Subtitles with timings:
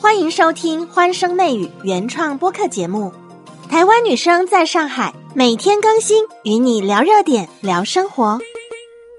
[0.00, 3.12] 欢迎收听《欢声内语》原创播客节目。
[3.68, 8.38] 台湾女生在上海每天更新，与你聊热点，聊生活。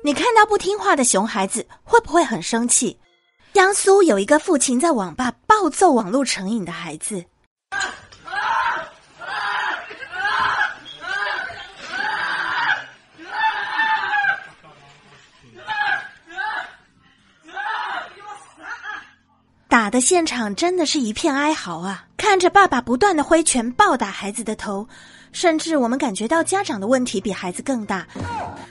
[0.03, 2.97] 你看到不听话的熊孩子，会不会很生气？
[3.53, 7.23] 江苏有一个父亲在网吧暴揍网络成瘾的孩子。
[19.71, 22.05] 打的现场真的是一片哀嚎啊！
[22.17, 24.85] 看着爸爸不断的挥拳暴打孩子的头，
[25.31, 28.05] 甚至我们感觉到家长的问题比孩子更大。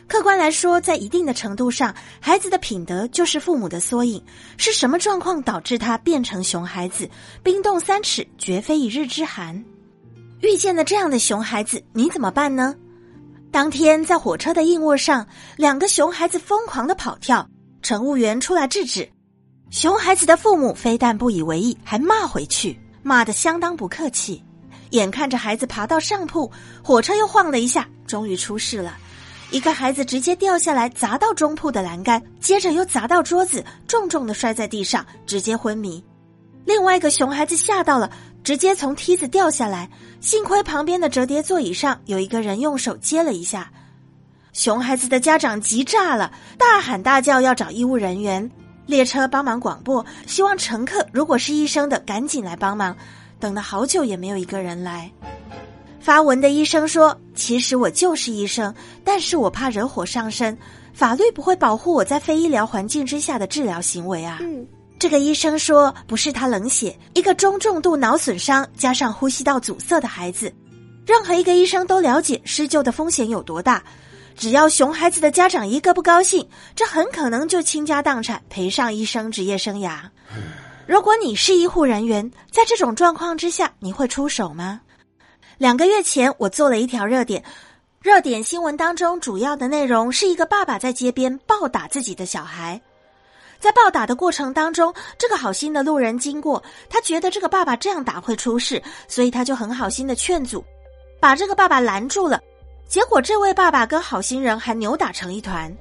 [0.07, 4.23] 客观来说，在一定的程度上，孩子的品德就是父母的缩影。
[4.59, 7.09] 是什么状况导致他变成熊孩子？
[7.43, 9.65] 冰冻三尺，绝非一日之寒。
[10.43, 12.75] 遇见了这样的熊孩子，你怎么办呢？
[13.51, 15.27] 当天在火车的硬卧上，
[15.57, 17.49] 两个熊孩子疯狂的跑跳，
[17.81, 19.11] 乘务员出来制止。
[19.71, 24.43] 熊孩子的父母非但不以为意，还骂回去，骂得相当不客气。
[24.91, 26.51] 眼看着孩子爬到上铺，
[26.83, 28.99] 火车又晃了一下，终于出事了。
[29.53, 36.03] 一个孩子直接掉下来，砸到中铺的栏杆，接着又砸到桌子，重重的摔在地上，直接昏迷。
[36.65, 38.11] 另外一个熊孩子吓到了，
[38.43, 39.89] 直接从梯子掉下来，
[40.21, 43.71] 幸亏旁边的折叠座椅上有一个人用手接了一下。
[44.53, 48.51] 熊孩子的家长急炸了，大喊大叫要找医务人员。
[48.91, 52.95] 列车帮忙广播，希望乘客如果是医生的赶紧来帮忙。
[53.39, 55.11] 等了好久也没有一个人来。
[55.99, 58.75] 发文的医生说：“其实我就是医生，
[59.05, 60.57] 但是我怕惹火上身，
[60.93, 64.67] 法律不会保护我在非医疗环境之下的治疗行为啊。”嗯，
[64.99, 70.53] 这个医生说：“不是他冷血，一个中重度脑损伤加上呼吸道阻塞的孩子，
[71.07, 73.83] 任何一个医生都了解施救的风险有多大。”
[74.41, 80.01] 只要熊孩子的家长一个不高兴，这很可能就倾家荡产赔上医生职业生涯。
[80.87, 84.81] 如果你是医护人员，在这种状况之下，你会出手吗？
[85.59, 87.45] 两个月前，我做了一条热点，
[88.01, 92.81] 热点新闻当中主要的内容是一个爸爸在街边暴打自己的小孩，
[93.59, 100.65] 在暴打的过程当中，这个好心的路人经过，他觉得这个爸爸这样打会出事，所以他就很好心的劝阻，
[101.21, 102.41] 把这个爸爸拦住了。
[102.91, 105.73] 结果，这位爸爸跟好心人还扭打成一团。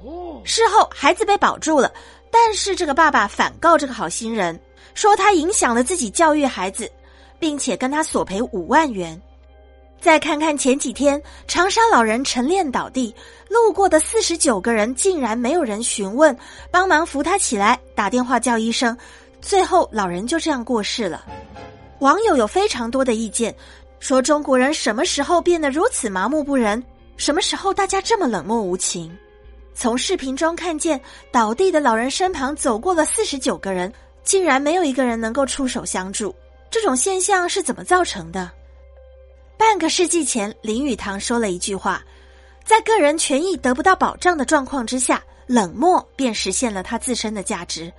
[0.44, 1.92] 事后，孩子被保住了，
[2.30, 4.56] 但是这个爸爸反告这个好心人，
[4.94, 6.88] 说他影响了自己教育孩子，
[7.40, 9.20] 并且跟他索赔五万元。
[10.00, 13.12] 再看看前几天，长沙老人晨练倒地，
[13.48, 16.34] 路过的四十九个人竟然没有人询问，
[16.70, 18.96] 帮忙扶他起来，打电话叫医生，
[19.40, 21.26] 最后老人就这样过世了。
[21.98, 23.52] 网友有非常多的意见，
[23.98, 26.80] 说中国人什么时候变得如此麻木不仁？
[27.20, 29.14] 什么时候大家这么冷漠无情？
[29.74, 30.98] 从视频中看见
[31.30, 33.92] 倒地的老人身旁走过了四十九个人，
[34.24, 36.34] 竟然没有一个人能够出手相助。
[36.70, 38.50] 这种现象是怎么造成的？
[39.58, 42.02] 半个世纪前，林语堂说了一句话
[42.64, 47.92] ：“在个人权益得不到保障的状况之下，冷漠便实现了他自身的价值。”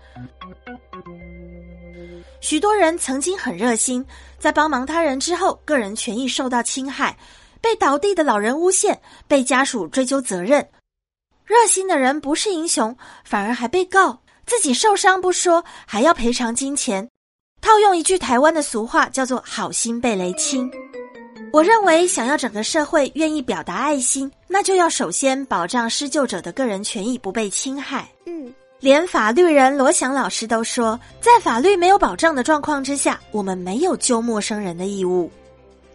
[2.41, 4.03] 许多人曾经很热心，
[4.39, 7.15] 在帮忙他人之后，个人权益受到侵害。
[7.61, 10.67] 被倒地的老人诬陷，被家属追究责任。
[11.45, 17.07] 热心的人不是英雄，反而还被告，自己受伤不说，还要赔偿金钱。
[17.61, 20.69] 套用一句台湾的俗话，叫做“好心被雷侵”。
[21.53, 28.09] 我认为，想要整个社会愿意表达爱心，那就要首先保障施救者的个人权益不被侵害。
[28.25, 35.29] 嗯，连法律人罗翔老师都说，在法律没有保障的状况之下，我们没有救陌生人的义务。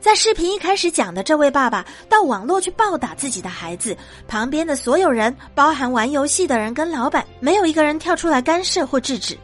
[0.07, 3.97] 在视频一开始讲的这位爸爸到网络去暴打自己的孩子，
[4.29, 9.37] 旁边的所有人，包含玩游戏的人跟老板，没有一个人跳出来干涉或制止。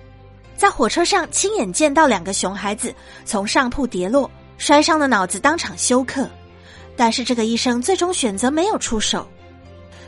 [0.57, 6.31] 在火车上亲眼见到两个熊孩子从上铺跌落，摔伤的脑子当场休克，
[6.97, 9.27] 但是这个医生最终选择没有出手。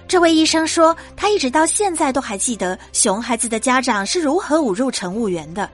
[0.07, 5.69] 这位医生说，他一直到现在都还记得熊孩子的家长是如何侮辱乘务员的。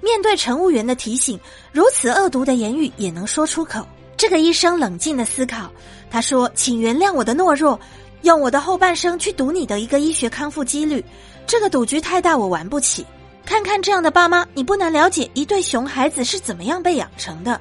[0.00, 1.36] 面对乘务员的提醒，
[1.72, 3.84] 如此恶毒的言语也能说出口。
[4.16, 5.70] 这个医生冷静的思考，
[6.10, 7.78] 他说：“请原谅我的懦弱，
[8.22, 11.04] 用我的后半生去赌你的一个医学康复几率，
[11.46, 13.04] 这个赌局太大，我玩不起。
[13.44, 17.60] 看看这样的爸妈，你不难了解一对熊孩子是怎么样被养成的。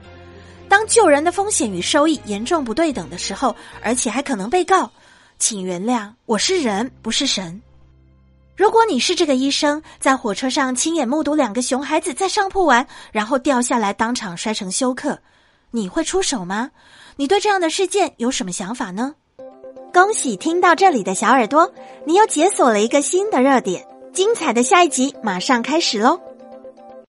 [0.69, 4.89] 当救人的风险与收益严重不对等的时候，而且还可能被告，
[5.39, 7.61] 请原谅，我是人，不是神。
[8.55, 15.19] 如果你是这个医生，在火车上亲眼目睹两个熊孩子在上铺玩，然后掉下来，当场摔成休克。”
[15.75, 16.69] 你会出手吗？
[17.15, 19.15] 你对这样的事件有什么想法呢？
[19.91, 21.73] 恭喜听到这里的小耳朵，
[22.05, 26.19] 你又解锁了一个新的热点，精彩的下一集马上开始喽！